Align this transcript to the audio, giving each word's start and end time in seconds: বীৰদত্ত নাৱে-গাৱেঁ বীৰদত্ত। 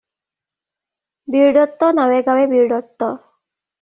বীৰদত্ত 1.35 1.91
নাৱে-গাৱেঁ 2.01 2.51
বীৰদত্ত। 2.55 3.15